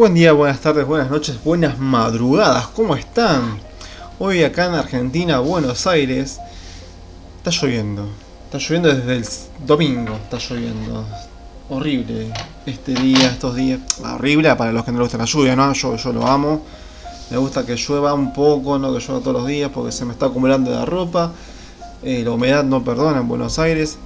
Buen 0.00 0.14
día, 0.14 0.32
buenas 0.32 0.60
tardes, 0.60 0.86
buenas 0.86 1.10
noches, 1.10 1.44
buenas 1.44 1.78
madrugadas, 1.78 2.68
¿cómo 2.68 2.96
están? 2.96 3.58
Hoy 4.18 4.42
acá 4.42 4.64
en 4.64 4.72
Argentina, 4.72 5.40
Buenos 5.40 5.86
Aires, 5.86 6.40
está 7.36 7.50
lloviendo. 7.50 8.08
Está 8.46 8.56
lloviendo 8.56 8.94
desde 8.94 9.16
el 9.18 9.26
domingo, 9.66 10.14
está 10.14 10.38
lloviendo. 10.38 11.04
Horrible 11.68 12.32
este 12.64 12.94
día, 12.94 13.26
estos 13.26 13.54
días. 13.54 13.80
Horrible 14.02 14.56
para 14.56 14.72
los 14.72 14.86
que 14.86 14.90
no 14.90 15.00
les 15.00 15.04
gusta 15.04 15.18
la 15.18 15.26
lluvia, 15.26 15.54
¿no? 15.54 15.70
Yo, 15.74 15.94
yo 15.94 16.12
lo 16.14 16.26
amo. 16.26 16.62
Me 17.30 17.36
gusta 17.36 17.66
que 17.66 17.76
llueva 17.76 18.14
un 18.14 18.32
poco, 18.32 18.78
no 18.78 18.94
que 18.94 19.00
llueva 19.00 19.20
todos 19.20 19.36
los 19.36 19.46
días 19.46 19.70
porque 19.70 19.92
se 19.92 20.06
me 20.06 20.12
está 20.12 20.26
acumulando 20.26 20.70
la 20.70 20.86
ropa. 20.86 21.32
Eh, 22.02 22.22
la 22.24 22.30
humedad 22.30 22.64
no 22.64 22.82
perdona 22.82 23.18
en 23.18 23.28
Buenos 23.28 23.58
Aires. 23.58 23.98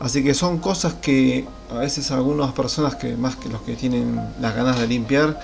Así 0.00 0.24
que 0.24 0.32
son 0.32 0.58
cosas 0.58 0.94
que 0.94 1.44
a 1.70 1.78
veces 1.78 2.10
algunas 2.10 2.52
personas 2.52 2.94
que 2.94 3.16
más 3.16 3.36
que 3.36 3.50
los 3.50 3.60
que 3.60 3.76
tienen 3.76 4.18
las 4.40 4.56
ganas 4.56 4.80
de 4.80 4.86
limpiar 4.86 5.38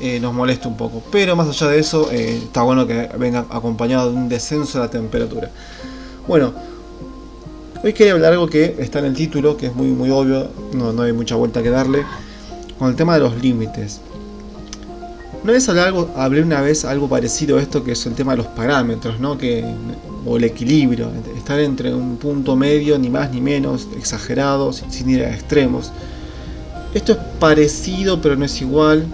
eh, 0.00 0.18
nos 0.18 0.32
molesta 0.32 0.66
un 0.66 0.78
poco. 0.78 1.02
Pero 1.12 1.36
más 1.36 1.46
allá 1.48 1.70
de 1.70 1.78
eso, 1.78 2.10
eh, 2.10 2.40
está 2.44 2.62
bueno 2.62 2.86
que 2.86 3.10
venga 3.18 3.44
acompañado 3.50 4.10
de 4.10 4.16
un 4.16 4.28
descenso 4.28 4.78
de 4.78 4.84
la 4.86 4.90
temperatura. 4.90 5.50
Bueno, 6.26 6.54
hoy 7.84 7.92
quería 7.92 8.14
hablar 8.14 8.32
algo 8.32 8.48
que 8.48 8.76
está 8.78 9.00
en 9.00 9.06
el 9.06 9.14
título, 9.14 9.58
que 9.58 9.66
es 9.66 9.74
muy, 9.74 9.88
muy 9.88 10.10
obvio, 10.10 10.48
no, 10.72 10.92
no 10.92 11.02
hay 11.02 11.12
mucha 11.12 11.34
vuelta 11.34 11.62
que 11.62 11.68
darle, 11.68 12.04
con 12.78 12.88
el 12.88 12.96
tema 12.96 13.14
de 13.14 13.20
los 13.20 13.36
límites. 13.42 14.00
Una 15.42 15.52
vez 15.52 15.68
hablé, 15.68 15.82
algo, 15.82 16.10
hablé 16.16 16.42
una 16.42 16.60
vez 16.62 16.84
algo 16.84 17.08
parecido 17.08 17.58
a 17.58 17.62
esto, 17.62 17.84
que 17.84 17.92
es 17.92 18.06
el 18.06 18.14
tema 18.14 18.32
de 18.32 18.38
los 18.38 18.46
parámetros, 18.46 19.20
¿no? 19.20 19.36
Que 19.36 19.64
o 20.28 20.36
el 20.36 20.44
equilibrio, 20.44 21.10
estar 21.36 21.58
entre 21.58 21.94
un 21.94 22.18
punto 22.18 22.54
medio, 22.54 22.98
ni 22.98 23.08
más 23.08 23.30
ni 23.32 23.40
menos, 23.40 23.88
exagerado, 23.96 24.72
sin, 24.72 25.08
ir 25.08 25.24
a 25.24 25.32
extremos. 25.32 25.90
Esto 26.92 27.12
es 27.12 27.18
parecido, 27.38 28.20
pero 28.20 28.36
no 28.36 28.44
es 28.44 28.60
igual 28.60 29.06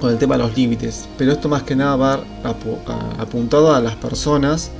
con 0.00 0.10
el 0.10 0.18
tema 0.18 0.36
de 0.36 0.44
los 0.44 0.56
límites, 0.56 1.08
pero 1.18 1.32
esto 1.32 1.48
más 1.48 1.64
que 1.64 1.74
nada 1.74 1.96
va 1.96 2.24
apuntado 3.18 3.74
a 3.74 3.80
las 3.80 3.96
personas 3.96 4.70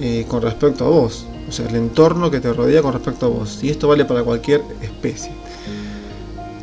eh, 0.00 0.24
con 0.28 0.40
respecto 0.40 0.86
a 0.86 0.88
vos, 0.88 1.26
o 1.48 1.52
sea, 1.52 1.66
el 1.68 1.74
entorno 1.74 2.30
que 2.30 2.40
te 2.40 2.52
rodea 2.52 2.80
con 2.80 2.92
respecto 2.92 3.26
a 3.26 3.28
vos, 3.28 3.62
y 3.62 3.68
esto 3.68 3.88
vale 3.88 4.04
para 4.04 4.22
cualquier 4.22 4.62
especie. 4.80 5.32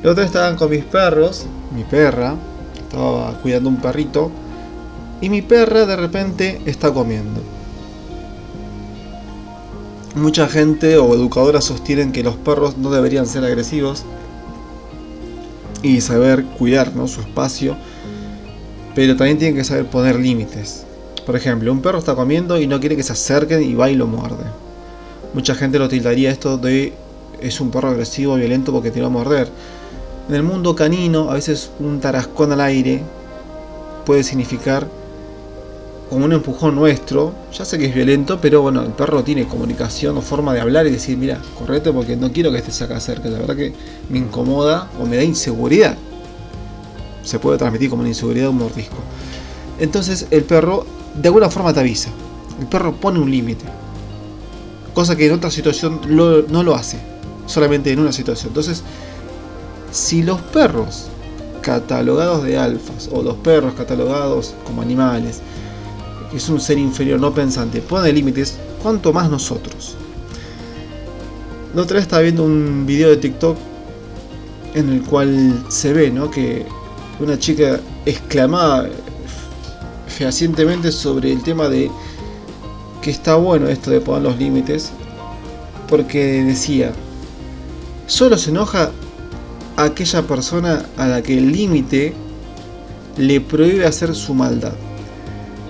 La 0.02 0.12
otra 0.12 0.24
estaban 0.24 0.56
con 0.56 0.72
mis 0.72 0.86
perros, 0.86 1.46
mi 1.76 1.84
perra, 1.84 2.36
estaba 2.80 3.34
cuidando 3.42 3.70
un 3.70 3.78
perrito, 3.78 4.32
y 5.22 5.30
mi 5.30 5.42
perra 5.42 5.86
de 5.86 5.96
repente 5.96 6.62
está 6.66 6.94
comiendo. 6.94 7.55
Mucha 10.16 10.48
gente 10.48 10.98
o 10.98 11.14
educadoras 11.14 11.66
sostienen 11.66 12.14
que 12.14 12.24
los 12.24 12.36
perros 12.38 12.78
no 12.78 12.90
deberían 12.90 13.28
ser 13.28 13.44
agresivos 13.44 14.06
y 15.84 16.00
saber 16.00 16.46
cuidar 16.58 16.94
su 17.08 17.20
espacio, 17.20 17.76
pero 18.96 19.18
también 19.18 19.38
tienen 19.38 19.58
que 19.58 19.66
saber 19.66 19.88
poner 19.88 20.18
límites. 20.18 20.86
Por 21.26 21.36
ejemplo, 21.36 21.70
un 21.70 21.82
perro 21.82 22.00
está 22.00 22.16
comiendo 22.16 22.58
y 22.58 22.66
no 22.66 22.80
quiere 22.80 22.96
que 22.96 23.04
se 23.04 23.12
acerquen 23.12 23.62
y 23.62 23.76
va 23.76 23.90
y 23.90 23.96
lo 23.96 24.08
muerde. 24.08 24.46
Mucha 25.34 25.54
gente 25.54 25.80
lo 25.80 25.90
tildaría 25.90 26.32
esto 26.32 26.58
de 26.58 26.94
es 27.42 27.60
un 27.60 27.70
perro 27.70 27.90
agresivo, 27.90 28.36
violento 28.36 28.72
porque 28.72 28.92
te 28.92 29.02
va 29.02 29.08
a 29.08 29.10
morder. 29.10 29.50
En 30.30 30.36
el 30.36 30.44
mundo 30.44 30.76
canino, 30.76 31.30
a 31.30 31.34
veces 31.34 31.72
un 31.80 32.00
tarascón 32.00 32.54
al 32.54 32.62
aire 32.62 33.02
puede 34.06 34.24
significar 34.24 34.88
como 36.10 36.26
un 36.26 36.34
empujón 36.34 36.76
nuestro, 36.76 37.34
ya 37.52 37.66
sé 37.66 37.78
que 37.78 37.86
es 37.86 37.96
violento, 37.96 38.40
pero 38.40 38.62
bueno, 38.62 38.82
el 38.84 38.92
perro 38.92 39.24
tiene 39.24 39.48
comunicación 39.48 40.18
o 40.18 40.22
forma 40.22 40.54
de 40.54 40.62
hablar 40.62 40.86
y 40.86 40.92
decir, 40.92 41.18
mira, 41.18 41.42
correte 41.58 41.92
porque 41.92 42.16
no 42.16 42.32
quiero 42.32 42.52
que 42.52 42.60
estés 42.60 42.82
acá 42.82 43.00
cerca, 43.00 43.30
la 43.30 43.40
verdad 43.40 43.56
que 43.56 43.74
me 44.10 44.20
incomoda 44.20 44.88
o 45.00 45.06
me 45.06 45.18
da 45.18 45.24
inseguridad. 45.24 45.98
Se 47.24 47.40
puede 47.40 47.58
transmitir 47.58 47.90
como 47.90 48.02
una 48.02 48.10
inseguridad 48.10 48.50
un 48.50 48.60
mordisco. 48.60 48.98
Entonces 49.80 50.28
el 50.30 50.44
perro 50.44 50.86
de 51.16 51.28
alguna 51.28 51.50
forma 51.50 51.74
te 51.74 51.80
avisa. 51.80 52.10
El 52.60 52.68
perro 52.68 52.94
pone 52.94 53.20
un 53.20 53.32
límite. 53.32 53.66
Cosa 54.94 55.16
que 55.16 55.26
en 55.26 55.34
otra 55.34 55.50
situación 55.50 56.02
no 56.08 56.64
lo 56.64 56.76
hace. 56.76 57.00
Solamente 57.48 57.92
en 57.92 58.00
una 58.00 58.12
situación. 58.12 58.50
Entonces, 58.50 58.84
si 59.92 60.24
los 60.24 60.40
perros 60.42 61.08
catalogados 61.62 62.44
de 62.44 62.58
alfas 62.58 63.10
o 63.12 63.24
los 63.24 63.36
perros 63.38 63.74
catalogados 63.74 64.54
como 64.66 64.82
animales 64.82 65.42
es 66.38 66.50
un 66.50 66.60
ser 66.60 66.78
inferior 66.78 67.20
no 67.20 67.34
pensante, 67.34 67.82
pone 67.82 68.12
límites, 68.12 68.58
cuanto 68.82 69.14
más 69.14 69.30
nosotros. 69.30 69.96
La 71.74 71.82
otra 71.82 71.96
vez 71.96 72.04
estaba 72.04 72.22
viendo 72.22 72.44
un 72.44 72.86
video 72.86 73.10
de 73.10 73.18
TikTok 73.18 73.58
en 74.74 74.90
el 74.90 75.02
cual 75.04 75.64
se 75.70 75.94
ve 75.94 76.12
¿no? 76.12 76.30
que 76.30 76.66
una 77.20 77.40
chica 77.40 77.80
exclamaba 78.06 78.88
fehacientemente 80.08 80.92
sobre 80.92 81.32
el 81.32 81.42
tema 81.44 81.68
de 81.70 81.90
que 83.02 83.12
está 83.12 83.36
bueno 83.36 83.68
esto 83.68 83.92
de 83.92 84.02
poner 84.02 84.24
los 84.24 84.38
límites, 84.38 84.92
porque 85.88 86.44
decía, 86.44 86.92
solo 88.08 88.38
se 88.38 88.50
enoja 88.50 88.92
aquella 89.78 90.22
persona 90.24 90.86
a 90.98 91.08
la 91.08 91.22
que 91.22 91.38
el 91.38 91.52
límite 91.52 92.14
le 93.18 93.42
prohíbe 93.42 93.86
hacer 93.86 94.16
su 94.16 94.34
maldad. 94.34 94.74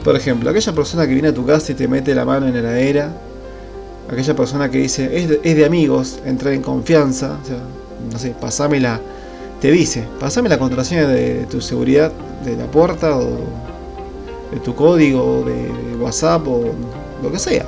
Por 0.06 0.16
ejemplo, 0.16 0.52
aquella 0.52 0.72
persona 0.72 1.08
que 1.08 1.14
viene 1.14 1.30
a 1.30 1.34
tu 1.34 1.44
casa 1.48 1.72
y 1.72 1.76
te 1.76 1.88
mete 1.88 2.14
la 2.14 2.26
mano 2.26 2.46
en 2.46 2.54
la 2.54 2.60
heladera, 2.60 3.12
aquella 4.08 4.36
persona 4.36 4.70
que 4.70 4.78
dice, 4.78 5.10
es 5.44 5.56
de, 5.58 5.66
amigos, 5.66 6.20
entrar 6.24 6.54
en 6.54 6.62
confianza, 6.62 7.40
o 7.42 7.46
sea, 7.48 7.58
no 8.12 8.20
sé, 8.20 8.36
pasámela, 8.40 9.02
te 9.60 9.72
dice, 9.72 10.04
pasame 10.20 10.48
la 10.48 10.60
contraseña 10.60 11.08
de, 11.08 11.48
tu 11.50 11.60
seguridad 11.60 12.12
de 12.46 12.56
la 12.56 12.68
puerta 12.68 13.18
o 13.18 13.40
de 14.52 14.60
tu 14.64 14.76
código 14.76 15.44
de, 15.44 15.96
WhatsApp 15.96 16.48
o 16.48 16.66
lo 17.24 17.32
que 17.32 17.40
sea. 17.40 17.66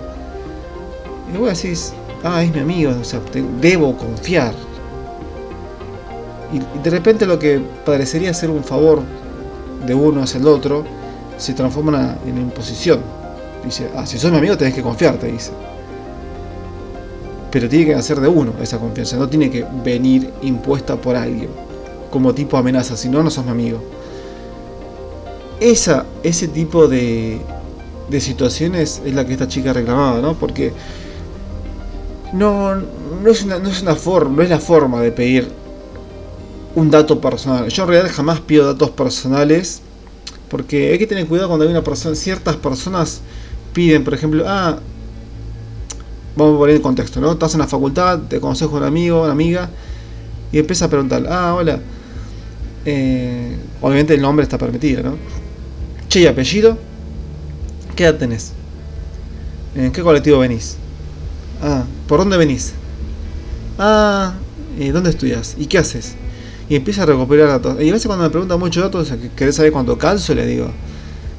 Y 1.33 1.37
vos 1.37 1.59
decís, 1.59 1.91
ah, 2.23 2.43
es 2.43 2.53
mi 2.53 2.59
amigo, 2.59 2.91
o 3.01 3.03
sea, 3.03 3.19
debo 3.59 3.97
confiar. 3.97 4.53
Y 6.53 6.59
de 6.83 6.89
repente 6.91 7.25
lo 7.25 7.39
que 7.39 7.59
parecería 7.83 8.31
ser 8.35 8.51
un 8.51 8.63
favor 8.63 9.01
de 9.87 9.95
uno 9.95 10.21
hacia 10.21 10.39
el 10.39 10.47
otro, 10.47 10.85
se 11.37 11.53
transforma 11.53 12.17
en 12.25 12.37
imposición. 12.37 12.99
Dice, 13.63 13.89
ah, 13.95 14.05
si 14.05 14.17
sos 14.17 14.31
mi 14.31 14.37
amigo 14.37 14.57
tenés 14.57 14.73
que 14.73 14.81
confiar, 14.81 15.17
te 15.17 15.27
dice. 15.31 15.51
Pero 17.51 17.69
tiene 17.69 17.85
que 17.85 17.95
hacer 17.95 18.19
de 18.19 18.27
uno 18.27 18.53
esa 18.61 18.79
confianza, 18.79 19.17
no 19.17 19.27
tiene 19.27 19.49
que 19.49 19.65
venir 19.83 20.31
impuesta 20.41 20.95
por 20.95 21.15
alguien, 21.15 21.49
como 22.11 22.33
tipo 22.33 22.57
amenaza, 22.57 22.97
si 22.97 23.09
no, 23.09 23.23
no 23.23 23.29
sos 23.29 23.45
mi 23.45 23.51
amigo. 23.51 23.81
Esa, 25.59 26.05
ese 26.23 26.47
tipo 26.47 26.87
de, 26.87 27.39
de 28.09 28.21
situaciones 28.21 29.01
es 29.05 29.13
la 29.13 29.25
que 29.25 29.33
esta 29.33 29.47
chica 29.47 29.73
reclamaba, 29.73 30.19
¿no? 30.19 30.35
Porque 30.35 30.73
no, 32.33 32.75
no, 32.75 33.29
es 33.29 33.43
una, 33.43 33.59
no 33.59 33.69
es 33.69 33.81
una 33.81 33.95
forma, 33.95 34.37
no 34.37 34.43
es 34.43 34.49
la 34.49 34.59
forma 34.59 35.01
de 35.01 35.11
pedir 35.11 35.49
un 36.75 36.91
dato 36.91 37.19
personal. 37.19 37.67
Yo 37.69 37.83
en 37.83 37.89
realidad 37.89 38.11
jamás 38.13 38.39
pido 38.41 38.65
datos 38.65 38.91
personales 38.91 39.81
porque 40.49 40.91
hay 40.91 40.99
que 40.99 41.07
tener 41.07 41.25
cuidado 41.27 41.49
cuando 41.49 41.65
hay 41.65 41.71
una 41.71 41.83
persona, 41.83 42.15
ciertas 42.15 42.55
personas 42.55 43.21
piden, 43.73 44.03
por 44.03 44.13
ejemplo, 44.13 44.43
ah, 44.47 44.79
vamos 46.35 46.55
a 46.55 46.57
poner 46.57 46.75
el 46.75 46.81
contexto, 46.81 47.19
¿no? 47.19 47.31
Estás 47.31 47.53
en 47.53 47.59
la 47.59 47.67
facultad, 47.67 48.19
te 48.29 48.39
consejo 48.39 48.77
un 48.77 48.83
amigo, 48.83 49.23
una 49.23 49.31
amiga, 49.31 49.69
y 50.51 50.59
empieza 50.59 50.85
a 50.85 50.89
preguntar, 50.89 51.25
ah, 51.29 51.55
hola, 51.55 51.79
eh, 52.85 53.55
obviamente 53.81 54.13
el 54.13 54.21
nombre 54.21 54.43
está 54.43 54.57
permitido, 54.57 55.03
¿no? 55.03 55.15
Che, 56.07 56.21
¿y 56.21 56.27
apellido? 56.27 56.77
¿Qué 57.95 58.03
edad 58.03 58.17
tenés? 58.17 58.53
¿En 59.75 59.91
qué 59.91 60.01
colectivo 60.01 60.39
venís? 60.39 60.77
Ah, 61.61 61.83
¿por 62.07 62.19
dónde 62.19 62.37
venís? 62.37 62.73
Ah, 63.77 64.33
¿dónde 64.91 65.09
estudias? 65.09 65.55
¿Y 65.57 65.65
qué 65.65 65.79
haces? 65.79 66.15
Y 66.69 66.75
empieza 66.75 67.03
a 67.03 67.05
recopilar 67.05 67.47
datos. 67.47 67.81
Y 67.81 67.89
a 67.89 67.93
veces 67.93 68.07
cuando 68.07 68.25
me 68.25 68.29
preguntan 68.29 68.59
muchos 68.59 68.83
datos, 68.83 69.13
¿querés 69.35 69.55
saber 69.55 69.71
cuánto 69.71 69.97
calzo? 69.97 70.35
Le 70.35 70.45
digo, 70.45 70.69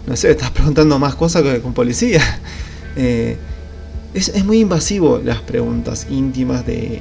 no 0.07 0.17
sé, 0.17 0.31
estás 0.31 0.51
preguntando 0.53 0.99
más 0.99 1.15
cosas 1.15 1.43
que 1.43 1.61
con 1.61 1.73
policía. 1.75 2.21
Eh, 3.01 3.37
es, 4.13 4.45
muy 4.45 4.59
invasivo 4.59 5.21
las 5.23 5.41
preguntas 5.41 6.09
íntimas 6.11 6.67
de... 6.67 7.01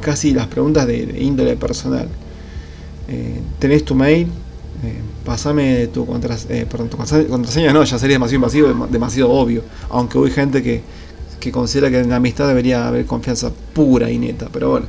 casi 0.00 0.32
las 0.32 0.46
preguntas 0.46 0.86
de, 0.86 1.18
índole 1.20 1.54
personal. 1.56 2.08
Eh, 3.08 3.40
¿Tenés 3.58 3.84
tu 3.84 3.94
mail? 3.94 4.28
Eh, 4.84 5.00
pasame 5.26 5.88
tu, 5.88 6.06
perdón, 6.06 6.88
tu 6.88 6.96
contraseña. 6.96 7.74
No, 7.74 7.84
ya 7.84 7.98
sería 7.98 8.14
demasiado 8.14 8.36
invasivo, 8.36 8.86
demasiado 8.86 9.30
obvio. 9.32 9.64
Aunque 9.90 10.18
hay 10.18 10.30
gente 10.30 10.62
que, 10.62 10.80
que 11.38 11.52
considera 11.52 11.90
que 11.90 11.98
en 11.98 12.08
la 12.08 12.16
amistad 12.16 12.48
debería 12.48 12.88
haber 12.88 13.04
confianza 13.04 13.50
pura 13.74 14.10
y 14.10 14.18
neta. 14.18 14.48
Pero 14.50 14.70
bueno. 14.70 14.86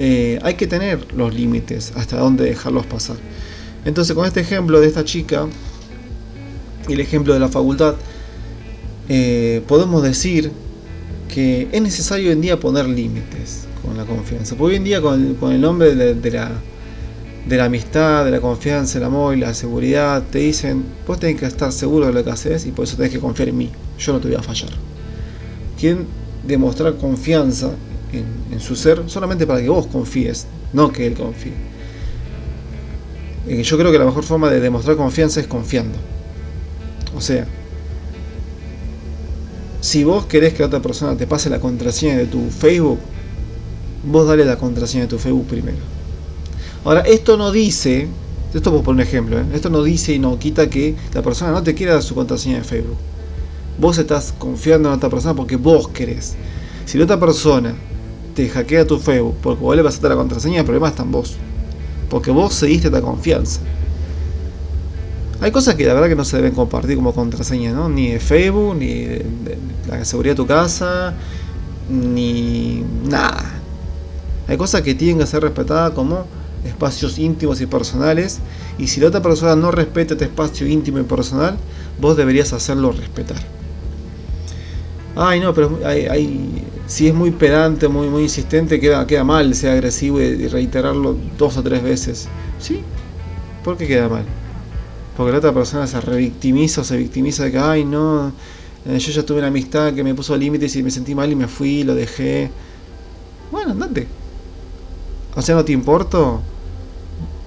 Eh, 0.00 0.38
hay 0.42 0.54
que 0.54 0.68
tener 0.68 1.12
los 1.12 1.34
límites 1.34 1.92
hasta 1.96 2.18
dónde 2.18 2.44
dejarlos 2.44 2.86
pasar. 2.86 3.16
Entonces 3.84 4.14
con 4.14 4.26
este 4.26 4.40
ejemplo 4.40 4.80
de 4.80 4.86
esta 4.86 5.04
chica 5.04 5.46
y 6.88 6.92
el 6.92 7.00
ejemplo 7.00 7.34
de 7.34 7.40
la 7.40 7.48
facultad, 7.48 7.96
eh, 9.08 9.62
podemos 9.66 10.02
decir 10.02 10.52
que 11.32 11.68
es 11.72 11.82
necesario 11.82 12.28
hoy 12.28 12.32
en 12.32 12.40
día 12.40 12.60
poner 12.60 12.86
límites 12.86 13.66
con 13.84 13.96
la 13.96 14.04
confianza. 14.04 14.54
Hoy 14.58 14.76
en 14.76 14.84
día 14.84 15.00
con 15.00 15.52
el, 15.52 15.60
nombre 15.60 15.94
de, 15.94 16.30
la, 16.30 16.52
de 17.48 17.56
la 17.56 17.64
amistad, 17.64 18.24
de 18.24 18.30
la 18.30 18.40
confianza, 18.40 18.98
el 18.98 19.04
amor 19.04 19.36
y 19.36 19.40
la 19.40 19.52
seguridad, 19.52 20.22
te 20.30 20.38
dicen, 20.38 20.84
vos 21.06 21.18
tenés 21.18 21.40
que 21.40 21.46
estar 21.46 21.72
seguro 21.72 22.06
de 22.06 22.12
lo 22.12 22.22
que 22.22 22.30
haces 22.30 22.66
y 22.66 22.70
por 22.70 22.84
eso 22.84 22.96
tenés 22.96 23.12
que 23.12 23.18
confiar 23.18 23.48
en 23.48 23.58
mí, 23.58 23.70
yo 23.98 24.12
no 24.12 24.20
te 24.20 24.28
voy 24.28 24.36
a 24.36 24.42
fallar. 24.42 24.70
Quieren 25.78 26.06
demostrar 26.46 26.96
confianza 26.96 27.72
en, 28.12 28.60
su 28.60 28.76
ser 28.76 29.02
solamente 29.06 29.46
para 29.46 29.60
que 29.60 29.68
vos 29.68 29.86
confíes, 29.86 30.46
no 30.72 30.92
que 30.92 31.06
él 31.06 31.14
confíe. 31.14 31.52
Yo 33.62 33.78
creo 33.78 33.90
que 33.90 33.98
la 33.98 34.04
mejor 34.04 34.24
forma 34.24 34.50
de 34.50 34.60
demostrar 34.60 34.96
confianza 34.96 35.40
es 35.40 35.46
confiando. 35.46 35.96
O 37.16 37.20
sea, 37.20 37.46
si 39.80 40.04
vos 40.04 40.26
querés 40.26 40.54
que 40.54 40.64
otra 40.64 40.80
persona 40.80 41.16
te 41.16 41.26
pase 41.26 41.48
la 41.48 41.60
contraseña 41.60 42.16
de 42.16 42.26
tu 42.26 42.50
Facebook, 42.50 42.98
vos 44.04 44.26
dale 44.26 44.44
la 44.44 44.56
contraseña 44.56 45.04
de 45.04 45.08
tu 45.08 45.18
Facebook 45.18 45.46
primero. 45.46 45.78
Ahora, 46.84 47.00
esto 47.00 47.36
no 47.36 47.50
dice, 47.52 48.08
esto 48.52 48.82
por 48.82 48.94
un 48.94 49.00
ejemplo, 49.00 49.38
¿eh? 49.38 49.44
esto 49.54 49.70
no 49.70 49.82
dice 49.82 50.12
y 50.12 50.18
no 50.18 50.38
quita 50.38 50.68
que 50.68 50.94
la 51.14 51.22
persona 51.22 51.52
no 51.52 51.62
te 51.62 51.74
quiera 51.74 51.94
dar 51.94 52.02
su 52.02 52.14
contraseña 52.14 52.58
de 52.58 52.64
Facebook. 52.64 52.96
Vos 53.78 53.98
estás 53.98 54.34
confiando 54.36 54.88
en 54.88 54.96
otra 54.96 55.08
persona 55.08 55.34
porque 55.34 55.56
vos 55.56 55.88
querés. 55.88 56.34
Si 56.84 56.98
la 56.98 57.04
otra 57.04 57.20
persona 57.20 57.74
te 58.38 58.48
hackea 58.48 58.86
tu 58.86 59.00
Facebook 59.00 59.34
porque 59.42 59.60
vos 59.60 59.74
le 59.74 59.82
pasaste 59.82 60.08
la 60.08 60.14
contraseña, 60.14 60.60
el 60.60 60.64
problema 60.64 60.86
está 60.86 61.02
en 61.02 61.10
vos. 61.10 61.36
Porque 62.08 62.30
vos 62.30 62.54
seguiste 62.54 62.86
esta 62.86 63.02
confianza. 63.02 63.60
Hay 65.40 65.50
cosas 65.50 65.74
que 65.74 65.84
la 65.84 65.94
verdad 65.94 66.08
que 66.08 66.14
no 66.14 66.24
se 66.24 66.36
deben 66.36 66.54
compartir 66.54 66.94
como 66.94 67.12
contraseña, 67.12 67.72
¿no? 67.72 67.88
Ni 67.88 68.12
de 68.12 68.20
Facebook, 68.20 68.76
ni 68.76 68.94
de, 68.94 69.26
la 69.88 70.04
seguridad 70.04 70.34
de 70.34 70.36
tu 70.36 70.46
casa, 70.46 71.14
ni 71.90 72.84
nada. 73.08 73.42
Hay 74.46 74.56
cosas 74.56 74.82
que 74.82 74.94
tienen 74.94 75.18
que 75.18 75.26
ser 75.26 75.42
respetadas 75.42 75.90
como 75.90 76.24
espacios 76.64 77.18
íntimos 77.18 77.60
y 77.60 77.66
personales. 77.66 78.38
Y 78.78 78.86
si 78.86 79.00
la 79.00 79.08
otra 79.08 79.20
persona 79.20 79.56
no 79.56 79.72
respeta 79.72 80.14
este 80.14 80.26
espacio 80.26 80.64
íntimo 80.68 81.00
y 81.00 81.02
personal, 81.02 81.56
vos 82.00 82.16
deberías 82.16 82.52
hacerlo 82.52 82.92
respetar. 82.92 83.58
Ay, 85.16 85.40
no, 85.40 85.52
pero 85.52 85.80
hay, 85.84 86.64
si 86.88 87.06
es 87.06 87.14
muy 87.14 87.30
pedante, 87.30 87.86
muy, 87.86 88.08
muy 88.08 88.22
insistente, 88.22 88.80
queda, 88.80 89.06
queda 89.06 89.22
mal 89.22 89.54
ser 89.54 89.70
agresivo 89.70 90.20
y 90.20 90.48
reiterarlo 90.48 91.16
dos 91.38 91.56
o 91.56 91.62
tres 91.62 91.82
veces. 91.82 92.28
¿Sí? 92.58 92.80
¿Por 93.62 93.76
qué 93.76 93.86
queda 93.86 94.08
mal? 94.08 94.24
porque 95.18 95.32
la 95.32 95.38
otra 95.38 95.52
persona 95.52 95.84
se 95.88 96.00
revictimiza 96.00 96.82
o 96.82 96.84
se 96.84 96.96
victimiza 96.96 97.42
de 97.42 97.50
que, 97.50 97.58
ay, 97.58 97.84
no, 97.84 98.32
eh, 98.86 99.00
yo 99.00 99.10
ya 99.10 99.26
tuve 99.26 99.38
una 99.38 99.48
amistad 99.48 99.92
que 99.92 100.04
me 100.04 100.14
puso 100.14 100.36
límites 100.36 100.76
y 100.76 100.82
me 100.84 100.92
sentí 100.92 101.12
mal 101.12 101.32
y 101.32 101.34
me 101.34 101.48
fui, 101.48 101.82
lo 101.82 101.96
dejé. 101.96 102.52
Bueno, 103.50 103.72
andate. 103.72 104.06
O 105.34 105.42
sea, 105.42 105.56
¿no 105.56 105.64
te 105.64 105.72
importo? 105.72 106.40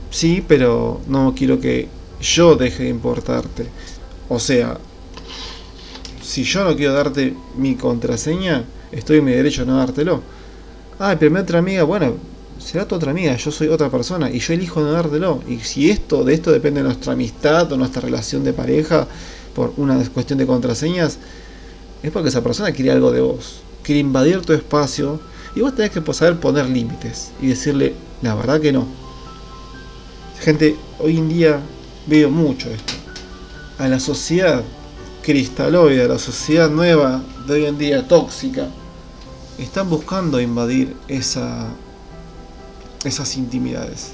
Sí, 0.10 0.44
pero 0.46 1.00
no 1.08 1.34
quiero 1.34 1.62
que 1.62 1.88
yo 2.20 2.56
deje 2.58 2.84
de 2.84 2.90
importarte. 2.90 3.68
O 4.28 4.38
sea, 4.38 4.78
si 6.22 6.44
yo 6.44 6.66
no 6.66 6.76
quiero 6.76 6.92
darte 6.92 7.34
mi 7.56 7.76
contraseña, 7.76 8.66
estoy 8.92 9.18
en 9.18 9.26
mi 9.26 9.32
derecho 9.32 9.64
a 9.64 9.66
no 9.66 9.78
dártelo. 9.78 10.22
Ay, 11.00 11.18
pero 11.20 11.32
mi 11.32 11.40
otra 11.40 11.60
amiga, 11.60 11.84
bueno, 11.84 12.16
será 12.60 12.88
tu 12.88 12.96
otra 12.96 13.12
amiga, 13.12 13.36
yo 13.36 13.52
soy 13.52 13.68
otra 13.70 13.90
persona 13.90 14.30
y 14.30 14.40
yo 14.40 14.54
elijo 14.54 14.82
no 14.82 14.92
dártelo. 14.92 15.42
Y 15.48 15.60
si 15.60 15.90
esto, 15.90 16.24
de 16.24 16.34
esto 16.34 16.52
depende 16.52 16.84
nuestra 16.84 17.14
amistad 17.14 17.72
o 17.72 17.78
nuestra 17.78 18.02
relación 18.02 18.44
de 18.44 18.54
pareja 18.54 19.08
por 19.56 19.74
una 19.78 19.98
cuestión 20.10 20.40
de 20.40 20.46
contraseñas, 20.46 21.18
es 22.04 22.12
porque 22.12 22.30
esa 22.30 22.44
persona 22.44 22.72
quiere 22.72 22.92
algo 22.92 23.12
de 23.12 23.22
vos, 23.22 23.62
quiere 23.84 24.00
invadir 24.00 24.42
tu 24.42 24.54
espacio 24.54 25.20
y 25.56 25.62
vos 25.62 25.76
tenés 25.76 25.92
que 25.92 26.14
saber 26.14 26.40
poner 26.40 26.70
límites 26.70 27.32
y 27.42 27.48
decirle, 27.48 27.94
la 28.22 28.36
verdad 28.36 28.62
que 28.62 28.72
no. 28.72 28.86
Gente, 30.40 30.76
hoy 31.00 31.18
en 31.18 31.30
día 31.30 31.60
veo 32.08 32.30
mucho 32.30 32.70
esto. 32.70 32.94
A 33.78 33.88
la 33.88 34.00
sociedad 34.00 34.64
cristaloide, 35.22 36.04
a 36.04 36.08
la 36.08 36.20
sociedad 36.20 36.70
nueva 36.70 37.22
de 37.48 37.54
hoy 37.54 37.66
en 37.66 37.78
día 37.78 38.08
tóxica, 38.08 38.68
están 39.64 39.90
buscando 39.90 40.42
invadir 40.42 40.96
esa 41.08 41.68
esas 43.04 43.36
intimidades. 43.38 44.12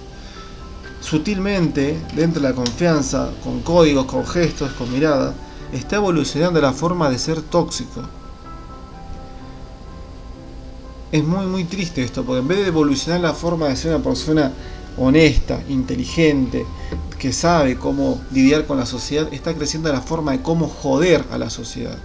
Sutilmente, 1.01 1.97
dentro 2.15 2.41
de 2.41 2.49
la 2.49 2.55
confianza, 2.55 3.29
con 3.43 3.61
códigos, 3.61 4.05
con 4.05 4.25
gestos, 4.25 4.71
con 4.73 4.91
mirada, 4.91 5.33
está 5.71 5.97
evolucionando 5.97 6.61
la 6.61 6.73
forma 6.73 7.09
de 7.09 7.19
ser 7.19 7.41
tóxico. 7.41 8.01
Es 11.11 11.23
muy 11.23 11.45
muy 11.45 11.63
triste 11.63 12.03
esto, 12.03 12.23
porque 12.23 12.39
en 12.39 12.47
vez 12.47 12.59
de 12.59 12.67
evolucionar 12.67 13.21
la 13.21 13.33
forma 13.33 13.67
de 13.67 13.75
ser 13.75 13.93
una 13.93 14.03
persona 14.03 14.51
honesta, 14.97 15.61
inteligente, 15.69 16.65
que 17.19 17.31
sabe 17.31 17.77
cómo 17.77 18.19
lidiar 18.31 18.65
con 18.65 18.77
la 18.77 18.85
sociedad, 18.85 19.27
está 19.31 19.53
creciendo 19.53 19.91
la 19.91 20.01
forma 20.01 20.31
de 20.31 20.41
cómo 20.41 20.67
joder 20.67 21.25
a 21.31 21.37
la 21.37 21.49
sociedad. 21.49 21.97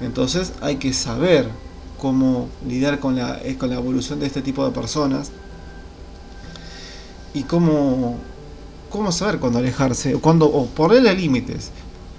Entonces 0.00 0.52
hay 0.60 0.76
que 0.76 0.92
saber 0.92 1.48
cómo 1.98 2.48
lidiar 2.66 3.00
con 3.00 3.16
la, 3.16 3.40
con 3.58 3.70
la 3.70 3.76
evolución 3.76 4.20
de 4.20 4.26
este 4.26 4.42
tipo 4.42 4.64
de 4.64 4.70
personas 4.70 5.32
y 7.34 7.42
cómo, 7.42 8.16
cómo 8.90 9.12
saber 9.12 9.38
cuándo 9.38 9.58
alejarse 9.58 10.14
cuando, 10.14 10.46
o 10.46 10.66
ponerle 10.66 11.12
límites. 11.14 11.70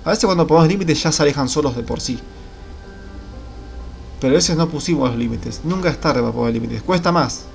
A 0.04 0.12
veces 0.12 0.26
cuando 0.26 0.46
ponemos 0.48 0.68
límites 0.68 1.02
ya 1.02 1.12
se 1.12 1.24
alejan 1.24 1.50
solos 1.50 1.76
de 1.76 1.84
por 1.84 2.02
sí. 2.02 2.20
Pero 4.20 4.34
a 4.34 4.36
veces 4.36 4.58
no 4.58 4.68
pusimos 4.68 5.10
los 5.10 5.18
límites. 5.18 5.62
Nunca 5.64 5.90
es 5.90 6.00
tarde 6.00 6.22
para 6.22 6.34
poner 6.34 6.54
límites. 6.54 6.82
Cuesta 6.82 7.12
más. 7.12 7.46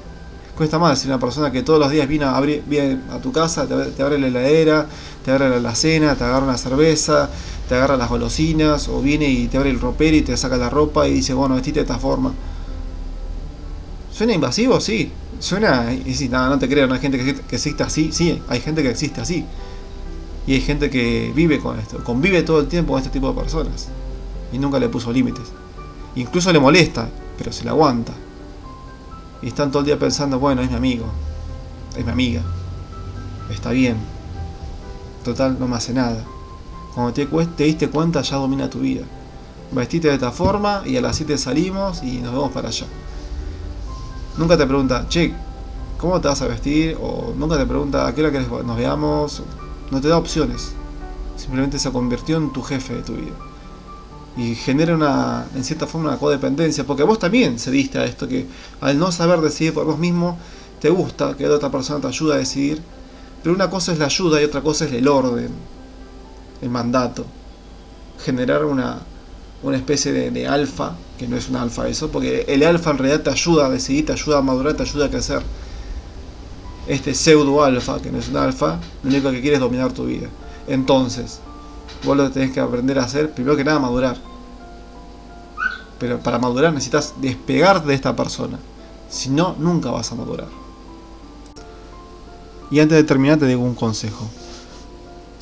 Cuesta 0.57 0.79
más 0.79 1.01
si 1.01 1.09
una 1.09 1.19
persona 1.19 1.51
que 1.51 1.63
todos 1.63 1.81
los 1.81 1.91
días 1.91 2.07
viene 2.07 2.27
a, 2.27 2.37
abrir, 2.37 2.63
viene 2.67 3.01
a 3.11 3.19
tu 3.19 3.33
casa, 3.33 3.67
te, 3.67 3.75
te 3.87 4.03
abre 4.03 4.19
la 4.19 4.29
heladera, 4.29 4.87
te 5.25 5.33
abre 5.33 5.61
la 5.61 5.75
cena, 5.75 6.15
te 6.15 6.23
agarra 6.23 6.45
una 6.45 6.57
cerveza, 6.57 7.29
te 7.69 7.75
agarra 7.75 7.97
las 7.97 8.09
golosinas, 8.09 8.89
o 8.89 9.01
viene 9.01 9.29
y 9.29 9.49
te 9.49 9.57
abre 9.57 9.71
el 9.71 9.81
ropero 9.81 10.17
y 10.17 10.23
te 10.23 10.37
saca 10.37 10.57
la 10.57 10.71
ropa 10.71 11.09
y 11.09 11.15
dice, 11.15 11.35
bueno, 11.35 11.55
vestite 11.55 11.81
de 11.81 11.83
esta 11.83 11.99
forma. 11.99 12.33
¿Suena 14.13 14.33
invasivo? 14.33 14.81
Sí. 14.81 15.11
Suena, 15.41 15.93
y 15.93 16.29
nada, 16.29 16.49
no 16.49 16.59
te 16.59 16.69
creo, 16.69 16.87
no 16.87 16.95
hay 16.95 17.01
gente 17.01 17.19
que, 17.19 17.35
que 17.35 17.57
existe 17.57 17.83
así, 17.83 18.13
sí, 18.13 18.41
hay 18.49 18.61
gente 18.61 18.83
que 18.83 18.91
existe 18.91 19.21
así. 19.21 19.45
Y 20.47 20.55
hay 20.55 20.61
gente 20.61 20.91
que 20.91 21.33
vive 21.35 21.59
con 21.59 21.79
esto, 21.79 22.03
convive 22.05 22.43
todo 22.43 22.61
el 22.61 22.69
tiempo 22.69 22.93
con 22.93 23.01
este 23.01 23.11
tipo 23.11 23.29
de 23.29 23.41
personas. 23.41 23.89
Y 24.53 24.59
nunca 24.59 24.79
le 24.79 24.89
puso 24.89 25.13
límites. 25.13 25.45
Incluso 26.17 26.53
le 26.53 26.61
molesta, 26.61 27.09
pero 27.37 27.53
se 27.53 27.65
le 27.65 27.71
aguanta. 27.71 28.13
Y 29.43 29.49
están 29.49 29.71
todo 29.71 29.81
el 29.81 29.87
día 29.87 29.99
pensando, 29.99 30.39
bueno, 30.39 30.63
es 30.63 30.71
mi 30.71 30.77
amigo, 30.77 31.07
es 31.97 32.05
mi 32.05 32.13
amiga, 32.13 32.43
está 33.51 33.71
bien. 33.71 33.97
Total, 35.25 35.59
no 35.59 35.67
me 35.67 35.77
hace 35.77 35.93
nada. 35.93 36.25
Cuando 36.95 37.13
te, 37.13 37.27
te 37.27 37.65
diste 37.65 37.91
cuenta 37.91 38.23
ya 38.23 38.37
domina 38.37 38.71
tu 38.71 38.81
vida. 38.81 39.03
Vestiste 39.73 40.09
de 40.09 40.15
esta 40.15 40.31
forma 40.31 40.83
y 40.87 40.97
a 40.97 41.01
las 41.01 41.17
7 41.17 41.37
salimos 41.37 42.03
y 42.05 42.19
nos 42.19 42.33
vemos 42.33 42.53
para 42.53 42.69
allá. 42.69 42.87
Nunca 44.37 44.57
te 44.57 44.65
pregunta, 44.65 45.07
che, 45.09 45.35
¿cómo 45.99 46.21
te 46.21 46.29
vas 46.29 46.41
a 46.43 46.47
vestir? 46.47 46.97
O 47.01 47.35
nunca 47.37 47.59
te 47.59 47.67
pregunta, 47.67 48.07
¿a 48.07 48.15
qué 48.15 48.21
hora 48.21 48.31
querés 48.31 48.49
nos 48.49 48.77
veamos? 48.77 49.43
No 49.91 50.01
te 50.01 50.07
da 50.07 50.19
opciones. 50.19 50.73
Simplemente 51.37 51.81
se 51.81 51.91
convirtió 51.91 52.37
en 52.37 52.53
tu 52.53 52.63
jefe 52.63 52.95
de 52.95 53.03
tu 53.03 53.15
vida. 53.15 53.35
Y 54.37 54.55
genera 54.55 54.95
una, 54.95 55.47
en 55.55 55.65
cierta 55.65 55.89
forma, 55.89 56.11
una 56.11 56.19
codependencia. 56.19 56.85
Porque 56.85 57.03
vos 57.03 57.19
también 57.19 57.59
cediste 57.59 57.99
a 57.99 58.05
esto, 58.05 58.29
que 58.29 58.47
al 58.81 58.99
no 58.99 59.11
saber 59.11 59.41
decidir 59.41 59.75
por 59.75 59.85
vos 59.85 59.99
mismo, 59.99 60.39
te 60.81 60.91
gusta 60.91 61.37
que 61.37 61.49
otra 61.49 61.71
persona 61.71 62.01
te 62.01 62.07
ayude 62.07 62.35
a 62.35 62.39
decidir. 62.39 62.81
Pero 63.43 63.55
una 63.55 63.69
cosa 63.69 63.93
es 63.93 63.99
la 63.99 64.07
ayuda 64.07 64.41
y 64.41 64.45
otra 64.45 64.63
cosa 64.63 64.85
es 64.85 64.93
el 64.93 65.09
orden 65.09 65.74
el 66.63 66.71
mandato, 66.71 67.25
generar 68.25 68.65
una, 68.65 69.01
una 69.63 69.77
especie 69.77 70.13
de, 70.13 70.47
alfa, 70.47 70.97
que 71.19 71.27
no 71.27 71.37
es 71.37 71.49
un 71.49 71.57
alfa 71.57 71.89
eso, 71.89 72.11
porque 72.11 72.45
el 72.49 72.63
alfa 72.63 72.91
en 72.91 72.99
realidad 72.99 73.23
te 73.23 73.31
ayuda 73.31 73.67
a 73.67 73.71
decidir, 73.71 74.07
te 74.07 74.13
ayuda 74.13 74.39
a 74.39 74.43
madurar, 74.43 74.75
te 74.75 74.83
ayuda 74.83 75.07
a 75.07 75.11
crecer. 75.11 75.43
Este 76.87 77.15
pseudo 77.15 77.65
alfa, 77.65 78.01
que 78.01 78.13
no 78.13 78.19
es 78.19 78.29
un 78.29 78.37
alfa, 78.37 78.79
lo 79.03 79.11
único 79.11 79.31
que 79.31 79.41
quiere 79.41 79.57
es 79.57 79.61
dominar 79.61 79.93
tu 79.93 80.05
vida. 80.05 80.29
Entonces, 80.67 81.41
vos 82.05 82.17
lo 82.17 82.31
tenés 82.31 82.53
que 82.53 82.61
aprender 82.61 82.99
a 82.99 83.05
hacer, 83.05 83.33
primero 83.33 83.57
que 83.57 83.65
nada, 83.65 83.79
madurar. 83.79 84.19
Pero 85.99 86.19
para 86.21 86.39
madurar 86.39 86.73
necesitas 86.73 87.15
despegar 87.21 87.85
de 87.85 87.95
esta 87.95 88.15
persona. 88.15 88.59
Si 89.09 89.31
no, 89.31 89.57
nunca 89.59 89.91
vas 89.91 90.13
a 90.13 90.15
madurar. 90.15 90.49
Y 92.71 92.81
antes 92.81 92.99
de 92.99 93.05
terminar 93.05 93.39
te 93.39 93.47
digo 93.47 93.63
un 93.63 93.75
consejo. 93.75 94.29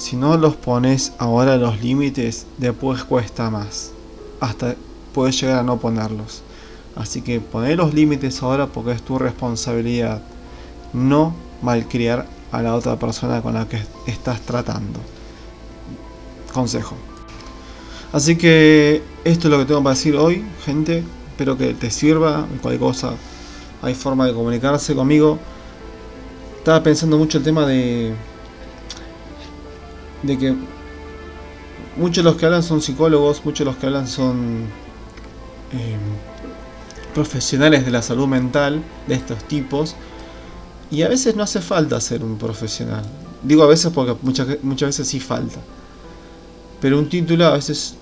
Si 0.03 0.17
no 0.17 0.37
los 0.37 0.57
pones 0.57 1.13
ahora 1.19 1.57
los 1.57 1.81
límites, 1.81 2.45
después 2.59 3.05
cuesta 3.05 3.51
más. 3.51 3.93
Hasta 4.41 4.75
puedes 5.15 5.41
llegar 5.41 5.61
a 5.61 5.63
no 5.63 5.79
ponerlos. 5.79 6.43
Así 6.97 7.23
que 7.23 7.39
poner 7.39 7.77
los 7.77 7.95
límites 7.95 8.43
ahora 8.43 8.67
porque 8.67 8.91
es 8.91 9.03
tu 9.03 9.17
responsabilidad. 9.17 10.21
No 10.93 11.33
malcriar 11.63 12.27
a 12.51 12.63
la 12.63 12.75
otra 12.75 12.99
persona 12.99 13.43
con 13.43 13.55
la 13.55 13.69
que 13.69 13.81
estás 14.09 14.41
tratando. 14.41 14.99
Consejo. 16.53 16.97
Así 18.13 18.35
que 18.35 19.05
esto 19.23 19.47
es 19.47 19.53
lo 19.53 19.59
que 19.61 19.67
tengo 19.67 19.85
para 19.85 19.95
decir 19.95 20.17
hoy, 20.17 20.45
gente. 20.65 21.05
Espero 21.29 21.57
que 21.57 21.75
te 21.75 21.93
sirva. 21.93 22.49
Cualquier 22.61 22.81
cosa 22.81 23.13
hay 23.83 23.95
forma 23.95 24.27
de 24.27 24.35
comunicarse 24.35 24.97
conmigo. 24.97 25.39
estaba 26.59 26.83
pensando 26.83 27.17
mucho 27.17 27.39
el 27.39 27.45
tema 27.45 27.67
de. 27.67 28.32
De 30.23 30.39
que 30.39 30.55
muchos 31.97 32.25
de 32.25 32.31
los 32.31 32.39
que 32.39 32.47
hablan 32.47 32.63
son 32.63 32.81
psicólogos, 32.81 33.45
muchos 33.45 33.61
de 33.61 33.65
los 33.67 33.77
que 33.77 33.87
hablan 33.87 34.07
son 34.07 34.67
eh, 35.73 35.97
profesionales 37.15 37.85
de 37.85 37.91
la 37.91 38.03
salud 38.03 38.27
mental 38.27 38.83
de 39.07 39.15
estos 39.15 39.45
tipos. 39.45 39.95
Y 40.91 41.03
a 41.03 41.09
veces 41.09 41.37
no 41.37 41.43
hace 41.43 41.61
falta 41.61 42.01
ser 42.01 42.23
un 42.23 42.37
profesional. 42.37 43.03
Digo 43.43 43.63
a 43.63 43.67
veces 43.67 43.91
porque 43.93 44.15
muchas, 44.23 44.63
muchas 44.63 44.91
veces 44.91 45.09
sí 45.09 45.21
falta. 45.21 45.59
Pero 46.81 46.99
un 46.99 47.09
título 47.09 47.47
a 47.47 47.55
veces... 47.55 47.97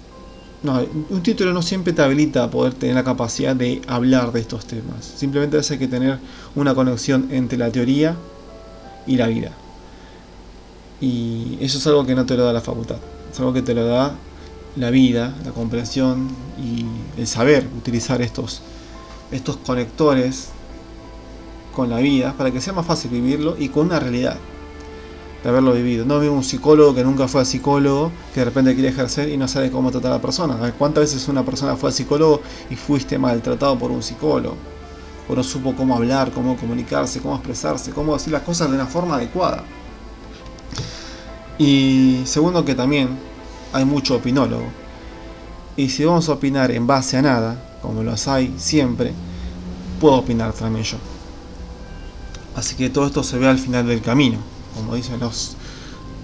No, 0.63 0.79
un 1.09 1.23
título 1.23 1.55
no 1.55 1.63
siempre 1.63 1.95
te 1.95 2.03
habilita 2.03 2.45
a 2.45 2.51
poder 2.51 2.75
tener 2.75 2.95
la 2.95 3.05
capacidad 3.05 3.57
de 3.57 3.81
hablar 3.87 4.31
de 4.33 4.41
estos 4.41 4.67
temas. 4.67 5.07
Simplemente 5.17 5.59
hay 5.59 5.79
que 5.79 5.89
tener 5.89 6.19
una 6.55 6.75
conexión 6.75 7.29
entre 7.31 7.57
la 7.57 7.71
teoría 7.71 8.15
y 9.07 9.17
la 9.17 9.29
vida. 9.29 9.53
Y 11.01 11.59
eso 11.61 11.79
es 11.79 11.87
algo 11.87 12.05
que 12.05 12.15
no 12.15 12.27
te 12.27 12.37
lo 12.37 12.45
da 12.45 12.53
la 12.53 12.61
facultad. 12.61 12.99
Es 13.33 13.39
algo 13.41 13.53
que 13.53 13.63
te 13.63 13.75
lo 13.75 13.87
da 13.87 14.15
la 14.77 14.91
vida, 14.91 15.35
la 15.45 15.53
comprensión 15.53 16.29
y 16.59 16.85
el 17.21 17.27
saber 17.27 17.67
utilizar 17.77 18.23
estos, 18.23 18.63
estos 19.31 19.57
conectores 19.59 20.49
con 21.75 21.89
la 21.89 21.99
vida 21.99 22.35
para 22.37 22.51
que 22.51 22.61
sea 22.61 22.73
más 22.73 22.87
fácil 22.87 23.11
vivirlo 23.11 23.57
y 23.59 23.69
con 23.69 23.87
una 23.87 24.01
realidad 24.01 24.37
de 25.43 25.49
haberlo 25.49 25.73
vivido. 25.73 26.05
No 26.05 26.19
veo 26.19 26.33
un 26.33 26.45
psicólogo 26.45 26.95
que 26.95 27.03
nunca 27.03 27.27
fue 27.27 27.41
a 27.41 27.45
psicólogo, 27.45 28.13
que 28.35 28.41
de 28.41 28.45
repente 28.45 28.75
quiere 28.75 28.91
ejercer 28.91 29.29
y 29.31 29.37
no 29.37 29.49
sabe 29.49 29.71
cómo 29.71 29.91
tratar 29.91 30.13
a 30.13 30.17
la 30.17 30.23
persona. 30.23 30.57
¿Cuántas 30.77 31.05
veces 31.05 31.27
una 31.29 31.45
persona 31.45 31.77
fue 31.77 31.91
a 31.91 31.93
psicólogo 31.93 32.43
y 32.69 32.77
fuiste 32.77 33.19
maltratado 33.19 33.79
por 33.79 33.91
un 33.91 34.03
psicólogo? 34.03 34.57
O 35.29 35.35
no 35.35 35.43
supo 35.43 35.75
cómo 35.75 35.97
hablar, 35.97 36.33
cómo 36.33 36.57
comunicarse, 36.57 37.21
cómo 37.21 37.37
expresarse, 37.37 37.93
cómo 37.93 38.15
decir 38.15 38.33
las 38.33 38.43
cosas 38.43 38.69
de 38.69 38.77
una 38.77 38.87
forma 38.87 39.15
adecuada. 39.15 39.65
Y 41.61 42.23
segundo 42.25 42.65
que 42.65 42.75
también 42.75 43.11
hay 43.73 43.85
mucho 43.85 44.17
opinólogo. 44.17 44.67
Y 45.77 45.91
si 45.91 46.05
vamos 46.05 46.29
a 46.29 46.33
opinar 46.33 46.73
en 46.73 46.89
base 46.89 47.19
a 47.19 47.23
nada, 47.23 47.63
como 47.81 48.03
los 48.03 48.27
hay 48.27 48.53
siempre, 48.59 49.13
puedo 50.01 50.17
opinar 50.17 50.53
también 50.55 50.85
yo. 50.85 50.99
Así 52.57 52.75
que 52.75 52.91
todo 52.91 53.07
esto 53.07 53.23
se 53.23 53.39
ve 53.39 53.47
al 53.47 53.59
final 53.59 53.87
del 53.87 54.03
camino 54.03 54.39
como 54.75 54.95
dicen 54.95 55.21
los 55.21 55.57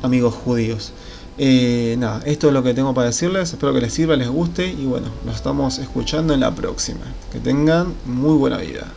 amigos 0.02 0.35
judíos. 0.35 0.93
Eh, 1.38 1.97
nada, 1.99 2.23
esto 2.25 2.49
es 2.49 2.55
lo 2.55 2.62
que 2.62 2.73
tengo 2.73 2.95
para 2.95 3.09
decirles, 3.09 3.52
espero 3.52 3.75
que 3.75 3.81
les 3.81 3.93
sirva, 3.93 4.16
les 4.16 4.28
guste 4.28 4.66
y 4.66 4.87
bueno, 4.87 5.09
nos 5.25 5.37
estamos 5.37 5.78
escuchando 5.78 6.33
en 6.33 6.40
la 6.40 6.55
próxima. 6.55 7.00
Que 7.31 7.38
tengan 7.38 7.95
muy 8.07 8.37
buena 8.37 8.59
vida. 8.59 8.93